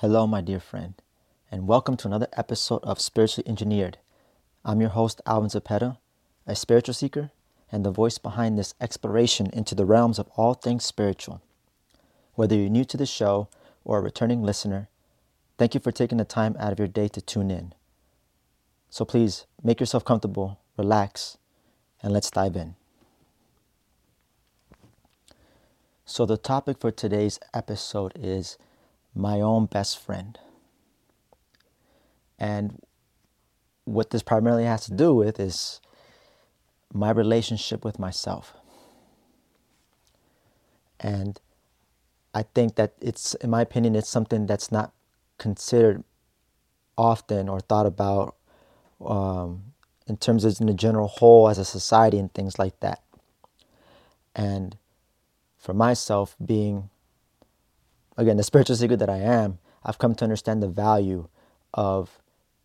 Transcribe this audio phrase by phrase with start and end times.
[0.00, 0.92] Hello, my dear friend,
[1.50, 3.96] and welcome to another episode of Spiritually Engineered.
[4.62, 5.96] I'm your host, Alvin Zapeta,
[6.46, 7.30] a spiritual seeker
[7.72, 11.40] and the voice behind this exploration into the realms of all things spiritual.
[12.34, 13.48] Whether you're new to the show
[13.86, 14.90] or a returning listener,
[15.56, 17.72] thank you for taking the time out of your day to tune in.
[18.90, 21.38] So please make yourself comfortable, relax,
[22.02, 22.74] and let's dive in.
[26.04, 28.58] So, the topic for today's episode is
[29.16, 30.38] my own best friend.
[32.38, 32.80] And
[33.84, 35.80] what this primarily has to do with is
[36.92, 38.54] my relationship with myself.
[41.00, 41.40] And
[42.34, 44.92] I think that it's, in my opinion, it's something that's not
[45.38, 46.04] considered
[46.98, 48.36] often or thought about
[49.04, 49.72] um,
[50.06, 53.02] in terms of in the general whole as a society and things like that.
[54.34, 54.76] And
[55.58, 56.90] for myself, being
[58.16, 61.28] again, the spiritual seeker that I am, I've come to understand the value
[61.74, 62.18] of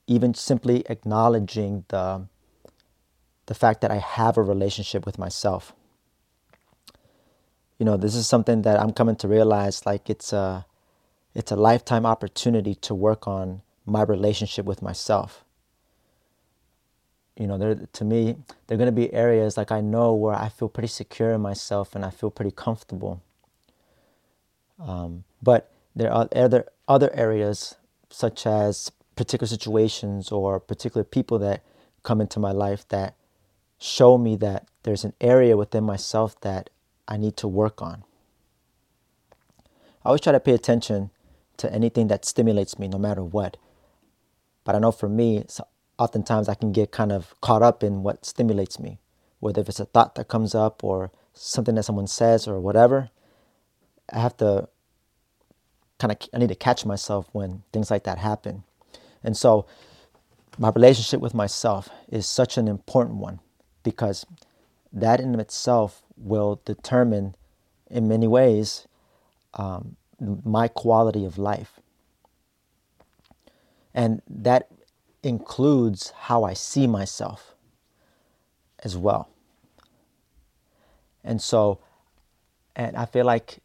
[0.08, 2.28] even simply acknowledging the,
[3.46, 5.74] the fact that I have a relationship with myself.
[7.78, 10.66] You know, this is something that I'm coming to realize like it's a,
[11.34, 15.44] it's a lifetime opportunity to work on my relationship with myself.
[17.38, 18.36] You know, there to me,
[18.68, 21.42] there are going to be areas like I know where I feel pretty secure in
[21.42, 23.22] myself and I feel pretty comfortable.
[24.86, 27.76] Um, but there are other other areas
[28.10, 31.64] such as particular situations or particular people that
[32.04, 33.16] come into my life that
[33.78, 36.70] show me that there's an area within myself that
[37.08, 38.04] I need to work on.
[40.04, 41.12] I always try to pay attention
[41.58, 43.58] to anything that stimulates me, no matter what.
[44.64, 45.46] But I know for me,
[46.00, 49.00] oftentimes I can get kind of caught up in what stimulates me,
[49.40, 53.12] whether if it's a thought that comes up or something that someone says or whatever.
[54.12, 54.68] I have to
[56.00, 58.64] kind of I need to catch myself when things like that happen.
[59.24, 59.66] And so
[60.58, 63.40] my relationship with myself is such an important one
[63.84, 64.26] because
[64.92, 67.36] that in itself will determine
[67.90, 68.88] in many ways
[69.54, 71.80] um, my quality of life.
[73.94, 74.70] And that
[75.24, 77.54] includes how I see myself
[78.84, 79.30] as well.
[81.24, 81.80] And so,
[82.76, 83.60] and I feel like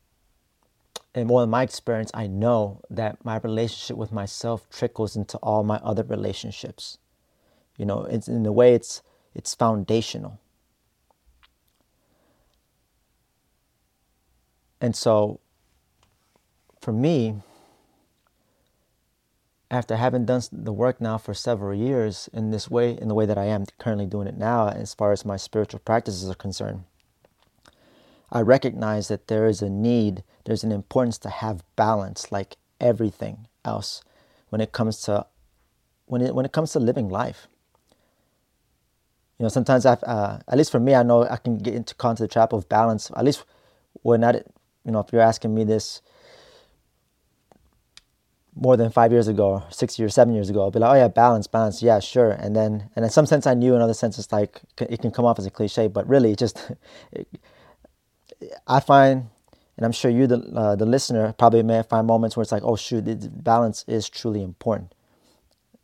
[1.16, 5.64] and more in my experience, I know that my relationship with myself trickles into all
[5.64, 6.98] my other relationships.
[7.78, 9.02] You know, it's in a way it's
[9.34, 10.38] it's foundational.
[14.78, 15.40] And so
[16.82, 17.36] for me,
[19.70, 23.24] after having done the work now for several years in this way, in the way
[23.24, 26.84] that I am currently doing it now, as far as my spiritual practices are concerned,
[28.30, 33.46] I recognize that there is a need, there's an importance to have balance like everything
[33.64, 34.02] else
[34.48, 35.26] when it comes to
[36.06, 37.48] when it when it comes to living life.
[39.38, 41.94] You know, sometimes I've uh, at least for me, I know I can get into
[41.94, 43.10] caught the trap of balance.
[43.16, 43.44] At least
[44.02, 44.34] when I,
[44.84, 46.00] you know, if you're asking me this
[48.58, 51.08] more than five years ago, six years, seven years ago, I'll be like, oh yeah,
[51.08, 52.30] balance, balance, yeah, sure.
[52.30, 53.74] And then, and in some sense, I knew.
[53.74, 56.38] In other sense, it's like it can come off as a cliche, but really, it
[56.38, 56.72] just
[57.12, 57.28] it,
[58.66, 59.28] I find,
[59.76, 62.64] and I'm sure you, the uh, the listener, probably may find moments where it's like,
[62.64, 64.94] oh shoot, the balance is truly important.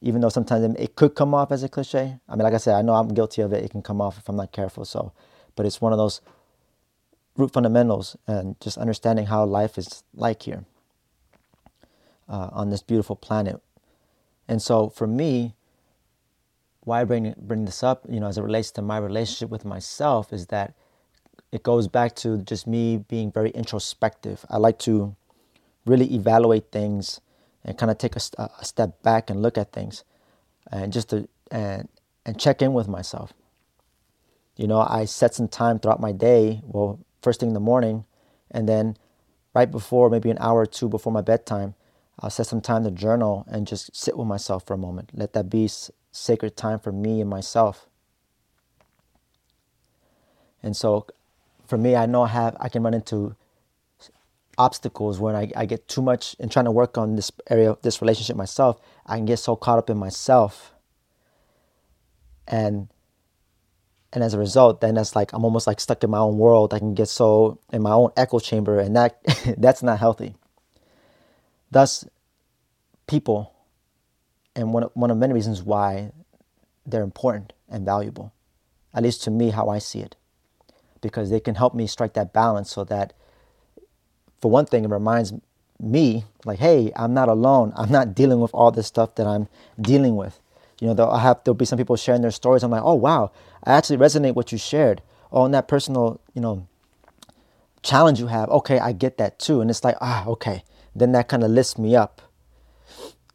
[0.00, 2.19] Even though sometimes it could come off as a cliche.
[2.28, 3.65] I mean, like I said, I know I'm guilty of it.
[3.65, 4.84] It can come off if I'm not careful.
[4.84, 5.12] So,
[5.56, 6.21] but it's one of those
[7.37, 10.65] root fundamentals and just understanding how life is like here
[12.29, 13.61] uh, on this beautiful planet.
[14.49, 15.55] And so for me,
[16.84, 19.65] why I bring bring this up, you know, as it relates to my relationship with
[19.65, 20.75] myself, is that
[21.52, 24.44] it goes back to just me being very introspective.
[24.48, 25.14] I like to
[25.84, 27.20] really evaluate things
[27.64, 30.02] and kind of take a, a step back and look at things
[30.70, 31.88] and just to and
[32.24, 33.32] and check in with myself.
[34.56, 38.04] You know, I set some time throughout my day, well, first thing in the morning,
[38.50, 38.96] and then
[39.54, 41.74] right before, maybe an hour or two before my bedtime,
[42.20, 45.10] I'll set some time to journal and just sit with myself for a moment.
[45.14, 45.69] Let that be
[46.12, 47.87] sacred time for me and myself.
[50.62, 51.06] And so
[51.72, 53.34] for me, I know I have I can run into
[54.58, 58.02] obstacles when I, I get too much in trying to work on this area, this
[58.02, 58.78] relationship myself.
[59.06, 60.74] I can get so caught up in myself,
[62.46, 62.88] and
[64.12, 66.74] and as a result, then that's like I'm almost like stuck in my own world.
[66.74, 69.16] I can get so in my own echo chamber, and that
[69.56, 70.34] that's not healthy.
[71.70, 72.04] Thus,
[73.06, 73.50] people,
[74.54, 76.12] and one one of many reasons why
[76.84, 78.34] they're important and valuable,
[78.92, 80.16] at least to me, how I see it
[81.02, 83.12] because they can help me strike that balance so that,
[84.40, 85.34] for one thing, it reminds
[85.82, 87.72] me like hey i'm not alone.
[87.76, 89.49] I'm not dealing with all this stuff that i'm
[89.81, 90.38] dealing with.
[90.81, 92.62] You know i have there'll be some people sharing their stories.
[92.62, 93.32] I'm like oh wow
[93.64, 95.02] i actually resonate what you shared.
[95.32, 96.66] Oh that personal you know
[97.82, 99.60] challenge you have okay i get that too.
[99.60, 100.62] And it's like ah okay.
[100.94, 102.22] Then that kind of lifts me up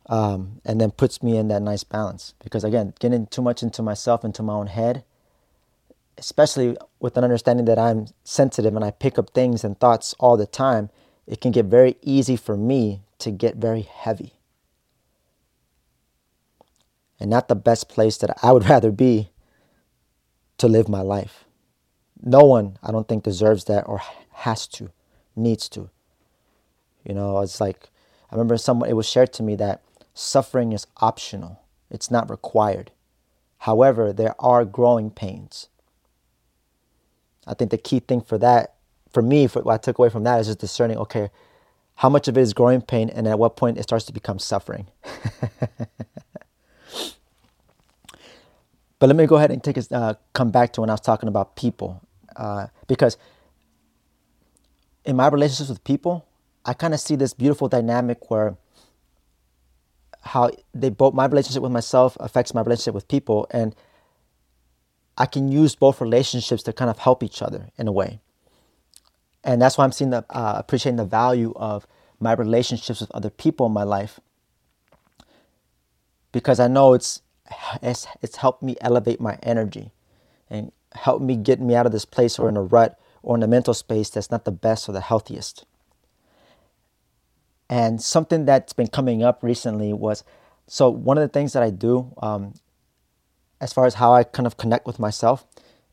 [0.10, 2.34] um, and then puts me in that nice balance.
[2.44, 5.04] Because again getting too much into myself into my own head
[6.18, 10.38] especially with an understanding that i'm sensitive and i pick up things and thoughts all
[10.38, 10.90] the time
[11.28, 14.34] it can get very easy for me to get very heavy.
[17.20, 19.32] And not the best place that I would rather be
[20.58, 21.44] to live my life.
[22.24, 24.90] No one, I don't think, deserves that or has to,
[25.36, 25.90] needs to.
[27.04, 27.90] You know, it's like,
[28.32, 31.62] I remember someone, it was shared to me that suffering is optional,
[31.92, 32.92] it's not required.
[33.60, 35.68] However, there are growing pains.
[37.48, 38.78] I think the key thing for that
[39.12, 41.30] for me, for what I took away from that is just discerning, okay,
[41.96, 44.38] how much of it is growing pain and at what point it starts to become
[44.38, 44.88] suffering.
[49.00, 51.02] but let me go ahead and take a, uh, come back to when I was
[51.02, 52.02] talking about people.
[52.36, 53.18] Uh, because
[55.06, 56.26] in my relationships with people,
[56.66, 58.58] I kind of see this beautiful dynamic where
[60.22, 63.74] how they both my relationship with myself affects my relationship with people and
[65.18, 68.20] I can use both relationships to kind of help each other in a way
[69.44, 71.88] and that's why I'm seeing the uh, appreciating the value of
[72.20, 74.20] my relationships with other people in my life
[76.32, 77.22] because I know it's
[77.82, 79.92] it's it's helped me elevate my energy
[80.50, 83.44] and help me get me out of this place or in a rut or in
[83.44, 85.66] a mental space that's not the best or the healthiest.
[87.70, 90.24] And something that's been coming up recently was
[90.68, 92.54] so one of the things that I do um,
[93.60, 95.46] as far as how I kind of connect with myself,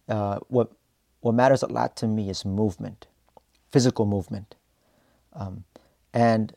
[0.09, 0.73] uh, what
[1.21, 3.07] what matters a lot to me is movement
[3.75, 4.55] physical movement.
[5.33, 5.65] Um,
[6.13, 6.55] and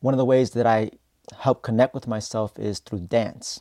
[0.00, 0.92] one of the ways that I
[1.40, 3.60] help connect with myself is through dance,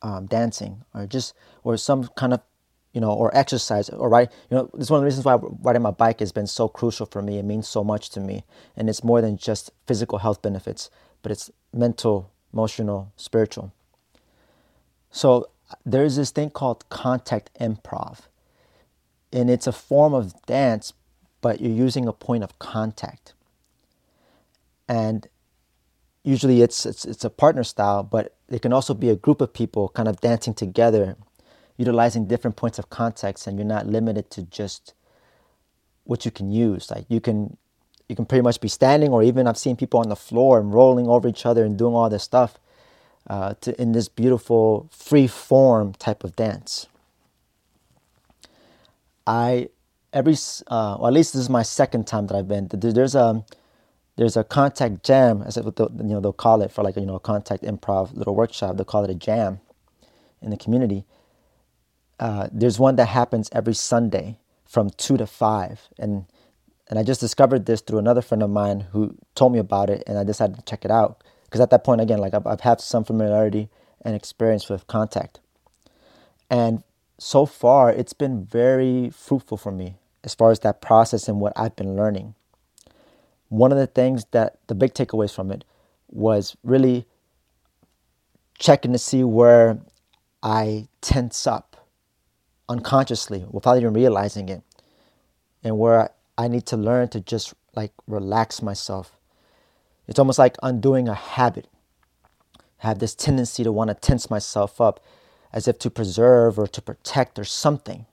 [0.00, 1.34] um, dancing, or just
[1.64, 2.40] or some kind of
[2.94, 5.82] you know or exercise or right you know it's one of the reasons why riding
[5.82, 7.36] my bike has been so crucial for me.
[7.36, 8.44] It means so much to me.
[8.74, 10.88] And it's more than just physical health benefits
[11.20, 13.70] but it's mental emotional spiritual
[15.14, 15.48] so
[15.86, 18.22] there's this thing called contact improv
[19.32, 20.92] and it's a form of dance,
[21.40, 23.32] but you're using a point of contact.
[24.88, 25.28] And
[26.24, 29.52] usually it's, it's, it's a partner style, but it can also be a group of
[29.52, 31.16] people kind of dancing together,
[31.76, 34.94] utilizing different points of contact, and you're not limited to just
[36.02, 36.90] what you can use.
[36.90, 37.56] Like you can
[38.08, 40.74] you can pretty much be standing, or even I've seen people on the floor and
[40.74, 42.58] rolling over each other and doing all this stuff
[43.28, 46.86] uh, to, in this beautiful free form type of dance.
[49.26, 49.68] I
[50.12, 50.34] every
[50.68, 52.68] uh, well, at least this is my second time that I've been.
[52.70, 53.44] There's a
[54.16, 57.16] there's a contact jam, as it, you know they'll call it for like you know
[57.16, 58.76] a contact improv little workshop.
[58.76, 59.60] They'll call it a jam
[60.42, 61.04] in the community.
[62.20, 66.26] Uh, there's one that happens every Sunday from two to five, and
[66.88, 70.04] and I just discovered this through another friend of mine who told me about it,
[70.06, 71.24] and I decided to check it out
[71.54, 73.68] because at that point again, like I've, I've had some familiarity
[74.02, 75.38] and experience with contact,
[76.50, 76.82] and
[77.16, 81.52] so far it's been very fruitful for me as far as that process and what
[81.54, 82.34] I've been learning.
[83.50, 85.64] One of the things that the big takeaways from it
[86.08, 87.06] was really
[88.58, 89.78] checking to see where
[90.42, 91.86] I tense up
[92.68, 94.64] unconsciously without even realizing it
[95.62, 99.16] and where I need to learn to just like relax myself.
[100.06, 101.68] It's almost like undoing a habit.
[102.82, 105.00] I have this tendency to want to tense myself up
[105.52, 108.06] as if to preserve or to protect or something,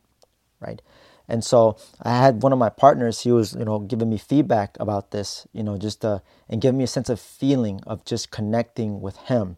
[0.60, 0.81] right?
[1.27, 4.77] And so I had one of my partners, he was, you know, giving me feedback
[4.79, 6.19] about this, you know, just uh,
[6.50, 9.57] and giving me a sense of feeling of just connecting with him,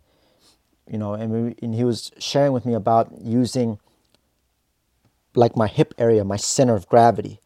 [0.90, 3.80] you know, and, we, and he was sharing with me about using
[5.36, 7.40] like my hip area, my center of gravity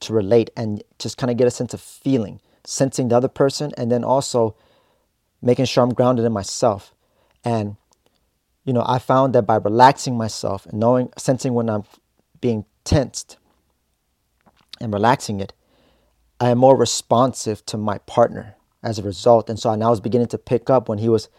[0.00, 3.72] to relate and just kind of get a sense of feeling, sensing the other person,
[3.76, 4.54] and then also
[5.40, 6.94] making sure I'm grounded in myself.
[7.44, 7.76] And
[8.68, 11.84] you know, I found that by relaxing myself and knowing, sensing when I'm
[12.42, 13.38] being tensed
[14.78, 15.54] and relaxing it,
[16.38, 19.48] I am more responsive to my partner as a result.
[19.48, 21.30] And so I was beginning to pick up when he was,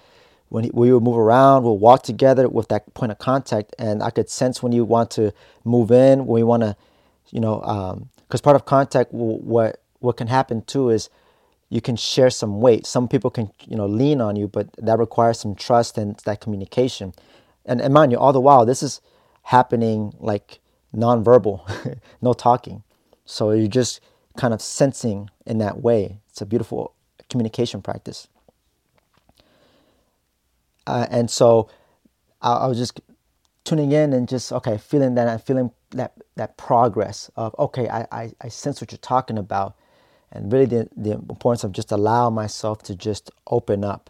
[0.47, 3.75] when he, we would move around, we'll walk together with that point of contact.
[3.77, 5.31] And I could sense when you want to
[5.63, 6.75] move in, when you want to,
[7.29, 7.59] you know,
[8.27, 11.09] because um, part of contact, what, what can happen too is
[11.69, 12.85] you can share some weight.
[12.85, 16.41] Some people can, you know, lean on you, but that requires some trust and that
[16.41, 17.13] communication.
[17.65, 19.01] And, and mind you, all the while, this is
[19.43, 20.59] happening like
[20.95, 22.83] nonverbal, no talking.
[23.25, 24.01] So you're just
[24.37, 26.19] kind of sensing in that way.
[26.29, 26.95] It's a beautiful
[27.29, 28.27] communication practice.
[30.87, 31.69] Uh, and so
[32.41, 32.99] I, I was just
[33.63, 38.07] tuning in and just okay, feeling that I'm feeling that that progress of okay, I,
[38.11, 39.75] I, I sense what you're talking about,
[40.31, 44.09] and really the, the importance of just allow myself to just open up.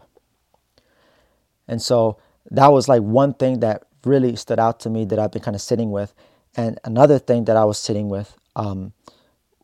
[1.66, 2.18] And so
[2.50, 5.54] that was like one thing that really stood out to me that I've been kind
[5.54, 6.14] of sitting with.
[6.56, 8.92] And another thing that I was sitting with um,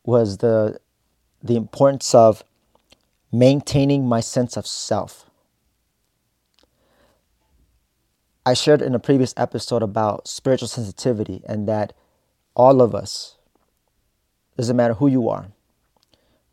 [0.05, 0.79] was the
[1.43, 2.43] the importance of
[3.33, 5.29] maintaining my sense of self.
[8.45, 11.93] I shared in a previous episode about spiritual sensitivity and that
[12.55, 13.37] all of us,
[14.57, 15.49] doesn't matter who you are,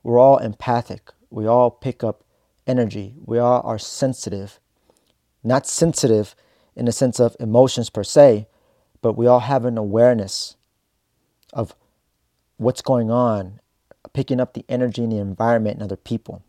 [0.04, 1.12] we're all empathic.
[1.30, 2.24] We all pick up
[2.68, 3.16] energy.
[3.26, 4.60] We all are sensitive.
[5.44, 6.36] Not sensitive
[6.76, 8.48] in the sense of emotions per se,
[9.02, 10.56] but we all have an awareness
[11.52, 11.76] of
[12.58, 13.60] what's going on,
[14.14, 16.44] picking up the energy in the environment and other people.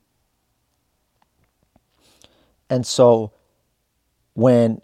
[2.70, 3.32] And so,
[4.34, 4.80] when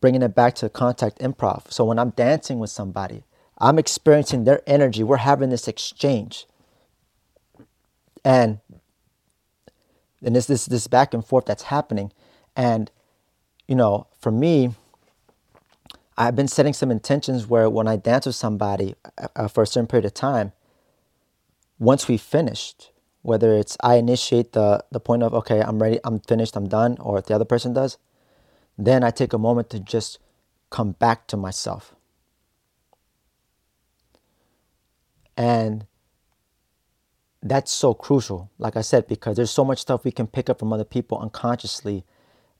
[0.00, 3.24] bringing it back to contact improv, so when I'm dancing with somebody,
[3.58, 5.02] I'm experiencing their energy.
[5.02, 6.46] We're having this exchange.
[8.24, 8.60] And
[10.22, 12.12] and this this this back and forth that's happening.
[12.56, 12.90] And
[13.66, 14.74] you know, for me,
[16.16, 19.66] I've been setting some intentions where when I dance with somebody uh, uh, for a
[19.66, 20.52] certain period of time,
[21.78, 26.20] once we finished, whether it's I initiate the the point of okay, I'm ready, I'm
[26.20, 27.98] finished, I'm done, or if the other person does,
[28.78, 30.18] then I take a moment to just
[30.70, 31.94] come back to myself.
[35.36, 35.86] And
[37.42, 40.60] that's so crucial, like I said, because there's so much stuff we can pick up
[40.60, 42.04] from other people unconsciously.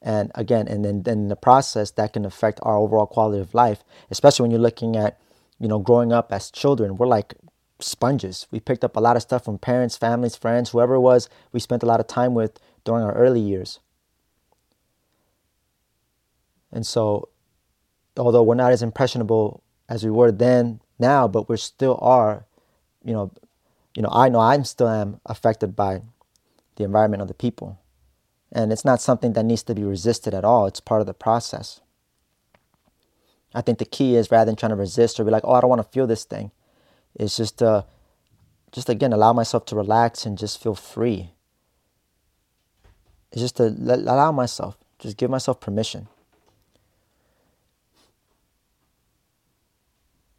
[0.04, 3.84] And again and then, in the process that can affect our overall quality of life
[4.10, 5.20] especially when you're looking at
[5.60, 7.34] you know growing up as children we're like
[7.78, 8.48] sponges.
[8.50, 11.60] We picked up a lot of stuff from parents families friends whoever it was we
[11.60, 13.78] spent a lot of time with during our early years.
[16.72, 17.28] And so
[18.16, 22.44] although we're not as impressionable as we were then now but we still are
[23.04, 23.30] you know
[23.94, 26.00] you know i know i'm still am affected by
[26.76, 27.78] the environment of the people
[28.52, 31.14] and it's not something that needs to be resisted at all, it's part of the
[31.14, 31.80] process.
[33.54, 35.60] I think the key is rather than trying to resist or be like, oh, I
[35.60, 36.52] don't want to feel this thing,
[37.18, 37.86] is just to,
[38.70, 41.30] just again, allow myself to relax and just feel free.
[43.30, 46.08] It's just to allow myself, just give myself permission.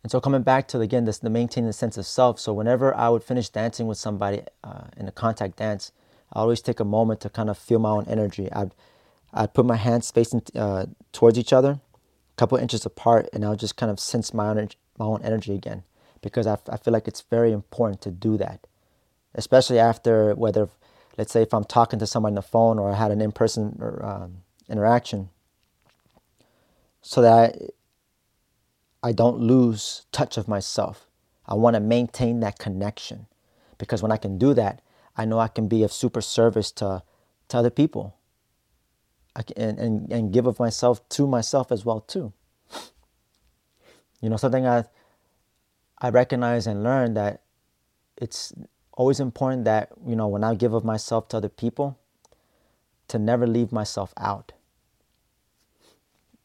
[0.03, 2.39] And so coming back to again this the maintaining the sense of self.
[2.39, 5.91] So whenever I would finish dancing with somebody uh, in a contact dance,
[6.33, 8.51] I always take a moment to kind of feel my own energy.
[8.51, 8.73] I'd,
[9.33, 13.55] I'd put my hands facing uh, towards each other, a couple inches apart, and I'll
[13.55, 15.83] just kind of sense my own, my own energy again
[16.21, 18.65] because I, I feel like it's very important to do that,
[19.35, 20.69] especially after whether,
[21.17, 23.31] let's say, if I'm talking to someone on the phone or I had an in
[23.31, 25.29] person um, interaction,
[27.01, 27.67] so that I,
[29.03, 31.07] I don't lose touch of myself.
[31.45, 33.27] I want to maintain that connection
[33.77, 34.81] because when I can do that,
[35.17, 37.03] I know I can be of super service to,
[37.49, 38.15] to other people.
[39.35, 42.33] I can, and, and, and give of myself to myself as well too.
[44.21, 44.85] You know, something I
[46.03, 47.41] I recognize and learn that
[48.17, 48.53] it's
[48.93, 51.97] always important that, you know, when I give of myself to other people,
[53.07, 54.51] to never leave myself out.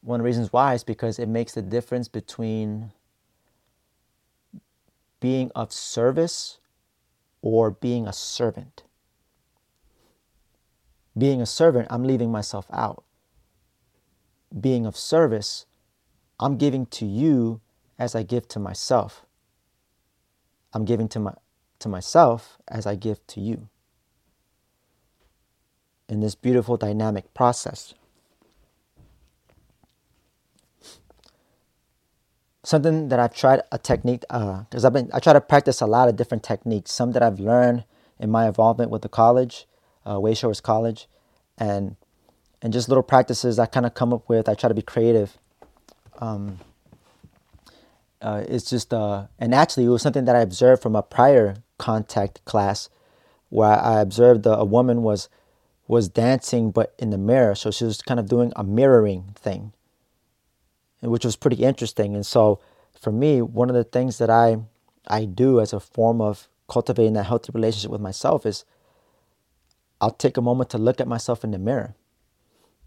[0.09, 2.93] One of the reasons why is because it makes the difference between
[5.21, 6.61] being of service
[7.43, 8.85] or being a servant.
[11.19, 13.05] Being a servant, I'm leaving myself out.
[14.59, 15.67] Being of service,
[16.41, 17.61] I'm giving to you
[17.99, 19.27] as I give to myself.
[20.73, 21.35] I'm giving to my
[21.81, 23.69] to myself as I give to you.
[26.09, 27.93] In this beautiful dynamic process.
[32.69, 35.87] Something that I've tried a technique because uh, I've been I try to practice a
[35.87, 36.93] lot of different techniques.
[36.93, 37.85] Some that I've learned
[38.21, 39.67] in my involvement with the college,
[40.05, 41.09] uh, Wayshowers College,
[41.57, 41.97] and
[42.61, 44.49] and just little practices I kind of come up with.
[44.49, 45.39] I try to be creative.
[46.19, 46.59] Um,
[48.21, 51.57] uh, it's just uh, and actually it was something that I observed from a prior
[51.79, 52.91] contact class,
[53.49, 55.31] where I observed a woman was
[55.87, 59.73] was dancing but in the mirror, so she was kind of doing a mirroring thing
[61.01, 62.15] which was pretty interesting.
[62.15, 62.61] And so
[63.01, 64.59] for me, one of the things that I
[65.07, 68.65] I do as a form of cultivating that healthy relationship with myself is
[70.01, 71.95] I'll take a moment to look at myself in the mirror,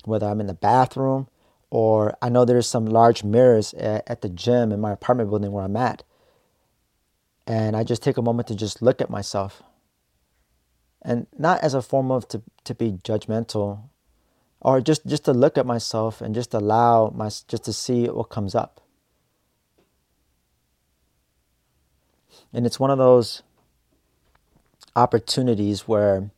[0.05, 1.27] whether I'm in the bathroom
[1.69, 5.51] or I know there's some large mirrors at, at the gym in my apartment building
[5.51, 6.03] where I'm at.
[7.47, 9.63] And I just take a moment to just look at myself
[11.01, 13.89] and not as a form of to, to be judgmental
[14.61, 18.29] or just just to look at myself and just allow my just to see what
[18.29, 18.81] comes up
[22.53, 23.43] and it's one of those
[24.95, 26.31] opportunities where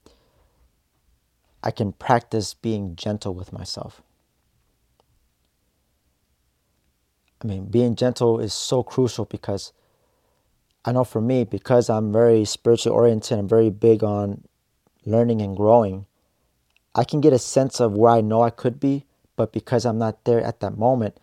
[1.63, 4.01] I can practice being gentle with myself.
[7.42, 9.74] I mean, being gentle is so crucial because
[10.86, 14.44] I know for me, because I'm very spiritually oriented, I'm very big on
[15.06, 16.06] learning and growing.
[16.96, 19.98] I can get a sense of where I know I could be, but because I'm
[19.98, 21.18] not there at that moment,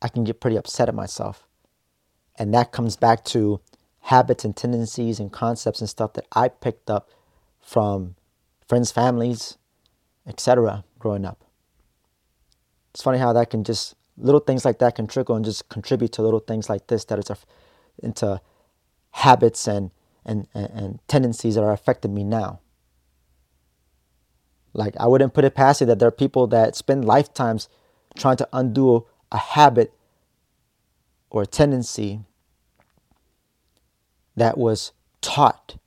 [0.00, 1.46] I can get pretty upset at myself.
[2.36, 3.60] And that comes back to
[4.02, 7.10] habits and tendencies and concepts and stuff that I picked up
[7.60, 8.14] from
[8.66, 9.58] friends, families,
[10.26, 10.84] etc.
[10.98, 11.44] growing up.
[12.94, 16.12] It's funny how that can just little things like that can trickle and just contribute
[16.12, 17.36] to little things like this that are
[18.02, 18.40] into
[19.12, 19.90] habits and,
[20.24, 22.60] and, and, and tendencies that are affecting me now.
[24.78, 27.68] Like, I wouldn't put it past you that there are people that spend lifetimes
[28.16, 29.92] trying to undo a habit
[31.30, 32.20] or a tendency
[34.36, 35.78] that was taught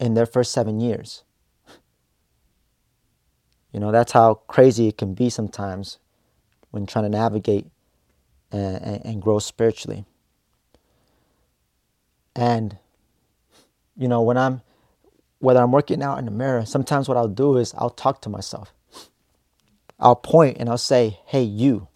[0.00, 1.24] in their first seven years.
[3.70, 5.98] You know, that's how crazy it can be sometimes
[6.70, 7.66] when trying to navigate
[8.50, 10.06] and, and grow spiritually.
[12.34, 12.78] And,
[13.94, 14.62] you know, when I'm,
[15.42, 18.28] whether I'm working out in the mirror, sometimes what I'll do is I'll talk to
[18.28, 18.72] myself.
[19.98, 21.88] I'll point and I'll say, hey, you,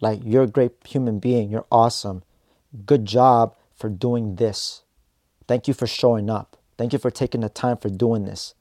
[0.00, 1.48] like, you're a great human being.
[1.48, 2.24] You're awesome.
[2.84, 4.82] Good job for doing this.
[5.46, 6.56] Thank you for showing up.
[6.76, 8.54] Thank you for taking the time for doing this.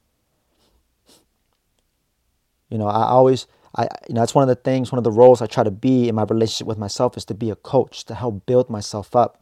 [2.70, 5.12] You know, I always, I, you know, that's one of the things, one of the
[5.12, 8.06] roles I try to be in my relationship with myself is to be a coach,
[8.06, 9.42] to help build myself up.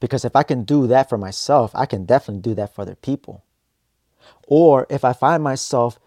[0.00, 2.94] Because if I can do that for myself, I can definitely do that for other
[2.94, 3.44] people.
[4.46, 5.98] Or if I find myself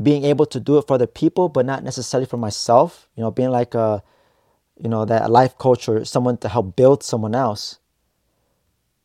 [0.00, 3.30] being able to do it for other people, but not necessarily for myself, you know,
[3.30, 4.02] being like a,
[4.78, 7.78] you know, that life coach or someone to help build someone else.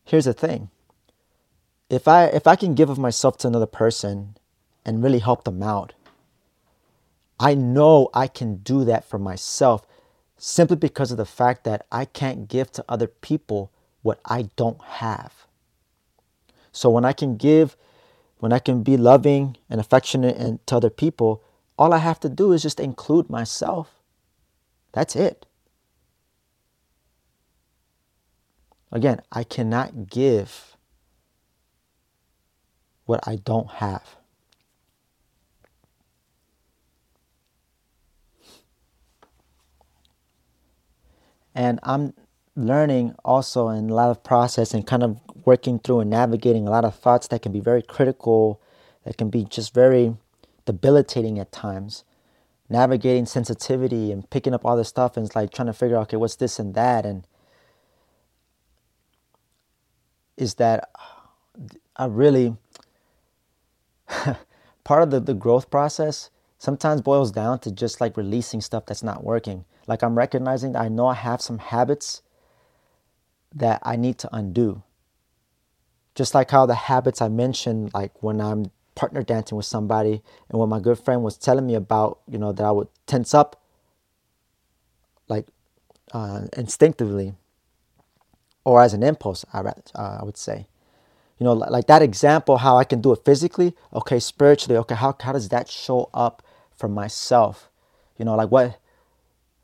[0.04, 0.70] Here's the thing.
[1.88, 4.36] If I if I can give of myself to another person
[4.84, 5.92] and really help them out,
[7.38, 9.86] I know I can do that for myself
[10.42, 14.80] simply because of the fact that I can't give to other people what I don't
[14.82, 15.46] have.
[16.72, 17.76] So when I can give,
[18.38, 21.44] when I can be loving and affectionate and to other people,
[21.78, 24.00] all I have to do is just include myself.
[24.92, 25.44] That's it.
[28.90, 30.74] Again, I cannot give
[33.04, 34.16] what I don't have.
[41.60, 42.14] And I'm
[42.56, 46.70] learning also in a lot of process and kind of working through and navigating a
[46.70, 48.62] lot of thoughts that can be very critical,
[49.04, 50.16] that can be just very
[50.64, 52.02] debilitating at times.
[52.70, 56.04] Navigating sensitivity and picking up all this stuff and it's like trying to figure out,
[56.04, 57.04] okay, what's this and that?
[57.04, 57.26] And
[60.38, 61.60] is that uh,
[61.94, 62.56] I really,
[64.84, 69.02] part of the, the growth process sometimes boils down to just like releasing stuff that's
[69.02, 69.64] not working.
[69.86, 72.20] Like I'm recognizing I know I have some habits
[73.54, 74.82] that I need to undo.
[76.14, 80.20] Just like how the habits I mentioned, like when I'm partner dancing with somebody
[80.50, 83.32] and when my good friend was telling me about, you know, that I would tense
[83.32, 83.58] up
[85.28, 85.46] like
[86.12, 87.32] uh, instinctively
[88.66, 90.66] or as an impulse, I, uh, I would say.
[91.38, 95.16] You know, like that example, how I can do it physically, okay, spiritually, okay, how,
[95.18, 96.42] how does that show up
[96.80, 97.70] for myself?
[98.18, 98.78] You know, like what,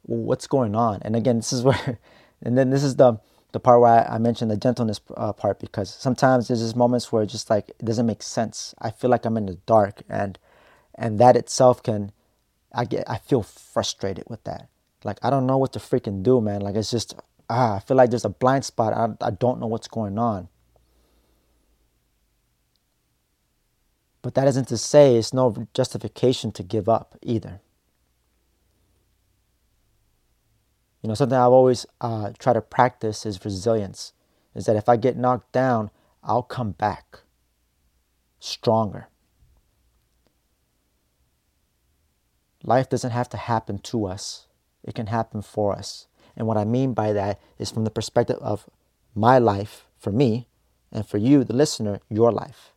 [0.03, 1.01] what's going on?
[1.03, 1.99] And again, this is where,
[2.43, 3.19] and then this is the,
[3.53, 7.11] the part where I, I mentioned the gentleness uh, part because sometimes there's just moments
[7.11, 8.75] where just like it doesn't make sense.
[8.79, 10.39] I feel like I'm in the dark, and
[10.95, 12.13] and that itself can,
[12.75, 14.69] I get I feel frustrated with that.
[15.05, 16.61] Like I don't know what to freaking do, man.
[16.61, 17.15] Like it's just
[17.49, 18.93] ah, I feel like there's a blind spot.
[18.93, 20.49] I, I don't know what's going on.
[24.27, 27.61] But that isn't to say it's no justification to give up either.
[31.01, 34.15] You know, something I've always uh, tried to practice is resilience.
[34.53, 35.93] Is that if I get knocked down,
[36.25, 37.21] I'll come back
[38.41, 39.07] stronger.
[42.65, 44.49] Life doesn't have to happen to us,
[44.83, 46.09] it can happen for us.
[46.37, 48.69] And what I mean by that is from the perspective of
[49.15, 50.49] my life for me,
[50.91, 52.73] and for you, the listener, your life.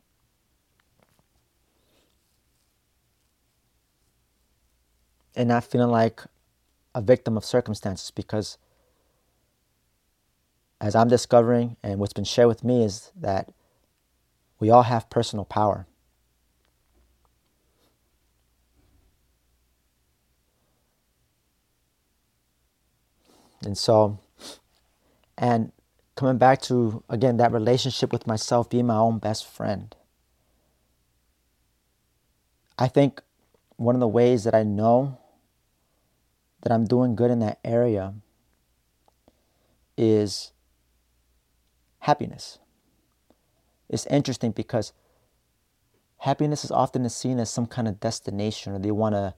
[5.35, 6.21] And not feeling like
[6.93, 8.57] a victim of circumstances because
[10.81, 13.51] as I'm discovering and what's been shared with me is that
[14.59, 15.85] we all have personal power.
[23.63, 24.19] And so,
[25.37, 25.71] and
[26.15, 29.95] coming back to, again, that relationship with myself, being my own best friend.
[32.77, 33.21] I think
[33.79, 35.17] one of the ways that I know
[36.63, 38.13] that I'm doing good in that area
[39.97, 40.51] is
[41.99, 42.59] happiness.
[43.87, 44.91] It's interesting because
[46.17, 49.33] happiness is often seen as some kind of destination or they want to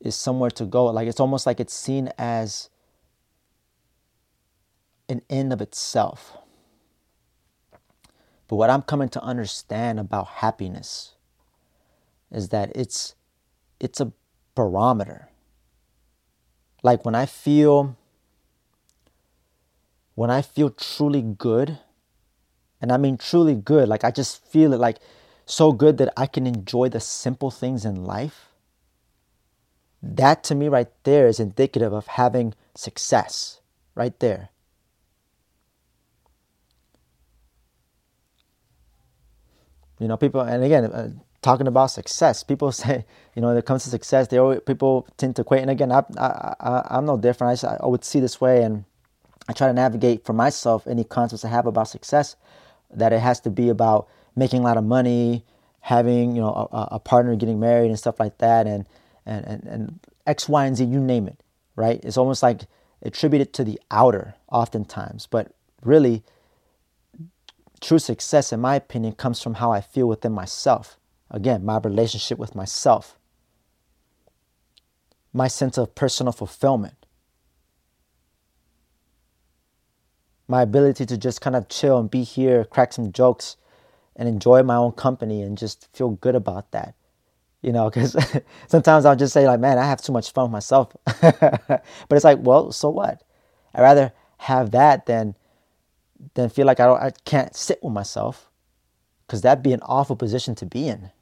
[0.00, 2.70] is somewhere to go like it's almost like it's seen as
[5.08, 6.38] an end of itself
[8.48, 11.16] but what i'm coming to understand about happiness
[12.32, 13.14] is that it's
[13.78, 14.12] it's a
[14.54, 15.28] barometer
[16.82, 17.96] like when i feel
[20.14, 21.78] when i feel truly good
[22.80, 23.88] and I mean truly good.
[23.88, 24.98] Like I just feel it like
[25.46, 28.46] so good that I can enjoy the simple things in life.
[30.02, 33.60] That to me right there is indicative of having success
[33.94, 34.48] right there.
[39.98, 41.10] You know, people, and again, uh,
[41.42, 45.06] talking about success, people say, you know, when it comes to success, they always, people
[45.16, 45.62] tend to equate.
[45.62, 47.62] And again, I, I, I, I'm no different.
[47.64, 48.84] I, I would see this way, and
[49.48, 52.36] I try to navigate for myself any concepts I have about success
[52.92, 55.44] that it has to be about making a lot of money,
[55.80, 58.86] having you know a, a partner getting married and stuff like that, and,
[59.26, 61.42] and and and X, Y, and Z, you name it,
[61.76, 62.00] right?
[62.04, 62.62] It's almost like
[63.02, 66.22] attributed to the outer, oftentimes, but really,
[67.80, 70.98] true success, in my opinion, comes from how I feel within myself.
[71.30, 73.18] Again, my relationship with myself,
[75.32, 76.94] my sense of personal fulfillment.
[80.50, 83.56] my ability to just kind of chill and be here, crack some jokes,
[84.16, 86.94] and enjoy my own company and just feel good about that.
[87.62, 88.16] You know, because
[88.66, 90.94] sometimes I'll just say, like, man, I have too much fun with myself.
[91.20, 93.22] but it's like, well, so what?
[93.74, 95.36] I'd rather have that than
[96.34, 98.50] than feel like I don't I can't sit with myself.
[99.28, 101.12] Cause that'd be an awful position to be in.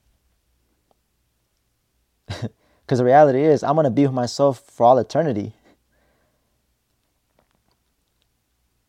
[2.89, 5.53] Because the reality is, I'm gonna be with myself for all eternity.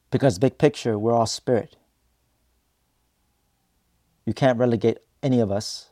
[0.09, 1.75] Because, big picture, we're all spirit.
[4.25, 5.89] You can't relegate any of us.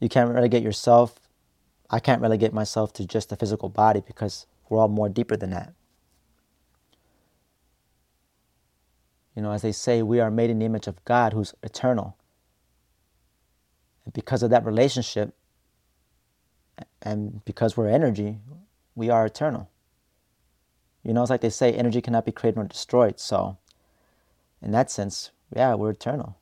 [0.00, 1.18] You can't relegate yourself.
[1.88, 5.50] I can't relegate myself to just a physical body because we're all more deeper than
[5.50, 5.72] that.
[9.34, 12.18] You know, as they say, we are made in the image of God who's eternal.
[14.04, 15.34] And because of that relationship,
[17.06, 18.38] and because we're energy,
[18.96, 19.70] we are eternal.
[21.04, 23.20] You know, it's like they say energy cannot be created nor destroyed.
[23.20, 23.58] So,
[24.60, 26.36] in that sense, yeah, we're eternal.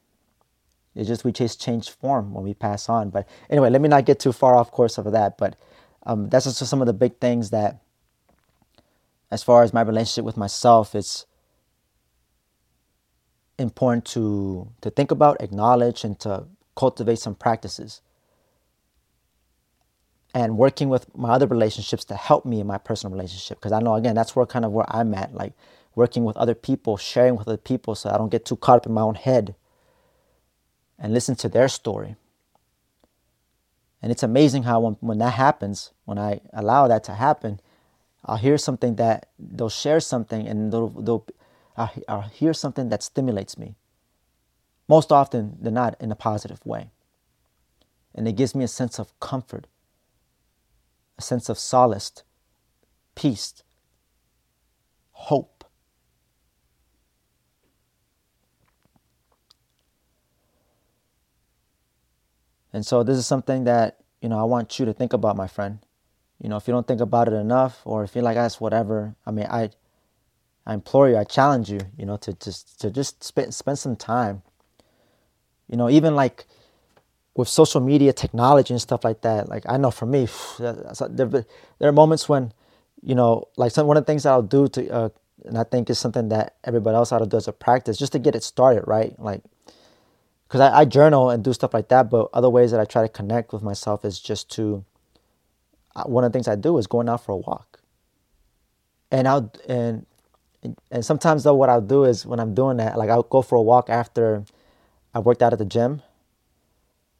[0.94, 3.10] It's just we chase change form when we pass on.
[3.10, 5.36] But anyway, let me not get too far off course of that.
[5.36, 5.56] But
[6.06, 7.82] um, that's just some of the big things that,
[9.30, 11.26] as far as my relationship with myself, it's
[13.58, 18.00] important to to think about, acknowledge, and to cultivate some practices
[20.34, 23.80] and working with my other relationships to help me in my personal relationship because i
[23.80, 25.54] know again that's where kind of where i'm at like
[25.96, 28.86] working with other people sharing with other people so i don't get too caught up
[28.86, 29.54] in my own head
[30.98, 32.16] and listen to their story.
[34.02, 37.60] And it's amazing how when, when that happens when i allow that to happen
[38.26, 41.26] i'll hear something that they'll share something and they'll, they'll
[41.76, 43.74] I'll, I'll hear something that stimulates me.
[44.88, 46.90] Most often they're not in a positive way.
[48.14, 49.66] And it gives me a sense of comfort
[51.24, 52.12] sense of solace,
[53.14, 53.62] peace,
[55.12, 55.64] hope.
[62.72, 65.46] And so this is something that, you know, I want you to think about, my
[65.46, 65.78] friend.
[66.40, 68.60] You know, if you don't think about it enough or if you're like, ah, that's
[68.60, 69.70] whatever, I mean, I
[70.66, 73.96] I implore you, I challenge you, you know, to just to just spend spend some
[73.96, 74.42] time.
[75.68, 76.46] You know, even like
[77.36, 81.44] with social media technology and stuff like that, like I know for me, there, there
[81.80, 82.52] are moments when,
[83.02, 85.08] you know, like some, one of the things that I'll do to, uh,
[85.44, 88.12] and I think is something that everybody else ought to do as a practice, just
[88.12, 89.18] to get it started, right?
[89.18, 89.42] Like,
[90.46, 93.02] because I, I, journal and do stuff like that, but other ways that I try
[93.02, 94.84] to connect with myself is just to,
[95.96, 97.80] uh, one of the things I do is going out for a walk.
[99.10, 100.06] And I'll, and,
[100.90, 103.56] and sometimes though, what I'll do is when I'm doing that, like I'll go for
[103.56, 104.44] a walk after
[105.12, 106.02] I worked out at the gym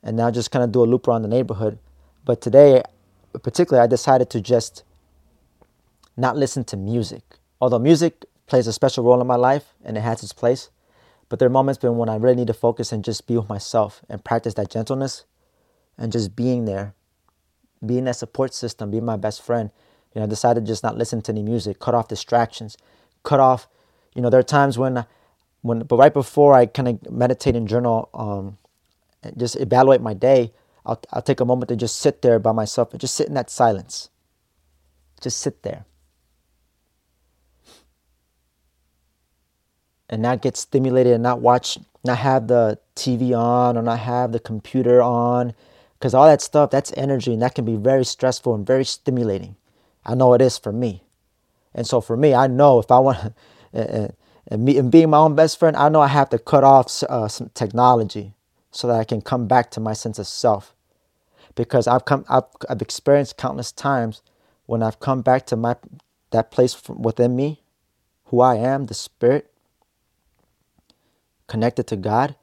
[0.05, 1.79] and now just kind of do a loop around the neighborhood.
[2.25, 2.83] But today,
[3.43, 4.85] particularly, I decided to just
[6.17, 7.23] not listen to music.
[7.61, 10.71] Although music plays a special role in my life and it has its place.
[11.31, 13.49] But there are moments been when I really need to focus and just be with
[13.49, 15.25] myself and practice that gentleness
[15.97, 16.95] and just being there,
[17.85, 19.71] being that support system, being my best friend.
[20.15, 22.77] You know, I decided to just not listen to any music, cut off distractions,
[23.23, 23.67] cut off.
[24.15, 25.07] You know, there are times when,
[25.63, 28.59] when, but right before I kind of meditate and journal, um,
[29.37, 30.53] just evaluate my day,
[30.87, 33.35] I'll, I'll take a moment to just sit there by myself and just sit in
[33.35, 34.11] that silence.
[35.21, 35.87] Just sit there.
[40.09, 44.33] And not get stimulated and not watch, not have the TV on or not have
[44.33, 45.55] the computer on.
[45.99, 49.57] Because all that stuff, that's energy and that can be very stressful and very stimulating.
[50.05, 51.05] I know it is for me.
[51.75, 53.35] And so for me, I know if I want,
[53.73, 54.13] and,
[54.53, 57.27] me, and being my own best friend, I know I have to cut off uh,
[57.29, 58.35] some technology
[58.75, 60.75] so that I can come back to my sense of self.
[61.55, 64.21] Because I've come, I've, I've experienced countless times
[64.67, 65.77] when I've come back to my
[66.31, 67.63] that place within me,
[68.27, 69.53] who I am, the spirit,
[71.47, 72.35] connected to God.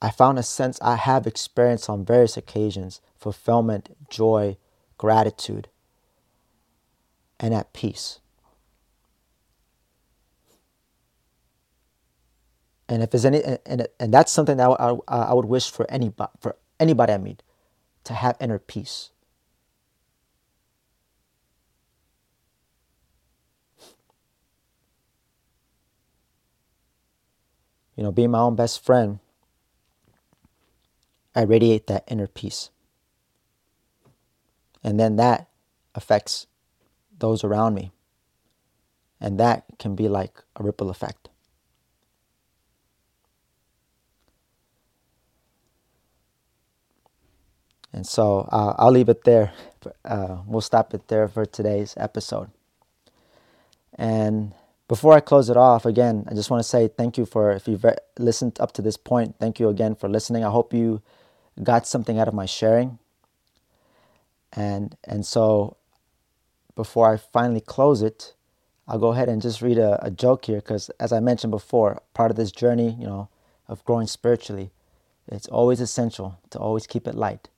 [0.00, 4.56] I found a sense I have experienced on various occasions fulfillment, joy,
[4.96, 5.68] gratitude,
[7.40, 8.19] and at peace.
[12.90, 15.90] And if there's any, and, and that's something that I, I, I would wish for
[15.90, 17.44] anybody, for anybody I meet,
[18.04, 19.12] to have inner peace.
[27.96, 29.20] You know, being my own best friend,
[31.34, 32.70] I radiate that inner peace.
[34.84, 35.48] And then that
[35.94, 36.48] affects
[37.18, 37.92] those around me.
[39.20, 41.29] And that can be like a ripple effect.
[47.92, 49.52] And so uh, I'll leave it there.
[50.04, 52.50] Uh, we'll stop it there for today's episode.
[53.96, 54.54] And
[54.88, 57.66] before I close it off, again, I just want to say thank you for, if
[57.66, 57.84] you've
[58.18, 60.44] listened up to this point, thank you again for listening.
[60.44, 61.02] I hope you
[61.62, 62.98] got something out of my sharing.
[64.52, 65.76] And, and so
[66.74, 68.34] before I finally close it,
[68.88, 72.02] I'll go ahead and just read a, a joke here because, as I mentioned before,
[72.14, 73.28] part of this journey, you know,
[73.68, 74.70] of growing spiritually,
[75.28, 77.48] it's always essential to always keep it light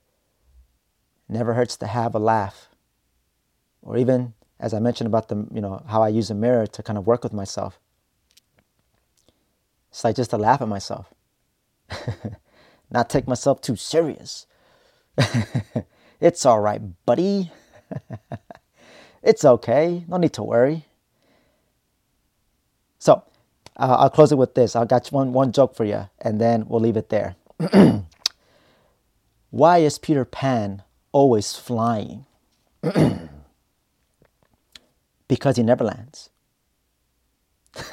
[1.29, 2.69] never hurts to have a laugh.
[3.83, 6.83] Or even, as I mentioned about the, you know, how I use a mirror to
[6.83, 7.81] kind of work with myself.
[9.91, 11.13] It's like just to laugh at myself.
[12.91, 14.47] Not take myself too serious.
[16.21, 17.51] it's all right, buddy.
[19.23, 20.05] it's okay.
[20.09, 20.87] No need to worry.
[22.99, 23.25] So,
[23.77, 24.77] uh, I'll close it with this.
[24.77, 27.37] I got one one joke for you, and then we'll leave it there.
[29.51, 30.83] Why is Peter Pan
[31.13, 32.27] always flying
[35.29, 36.31] because he never lands.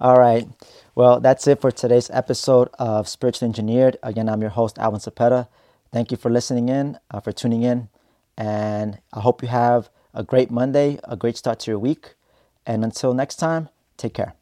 [0.00, 0.48] All right.
[0.94, 3.96] Well, that's it for today's episode of Spiritually Engineered.
[4.02, 5.48] Again, I'm your host, Alvin Cepeda.
[5.92, 7.88] Thank you for listening in, uh, for tuning in.
[8.36, 12.14] And I hope you have a great Monday, a great start to your week.
[12.66, 14.39] And until next time, take care.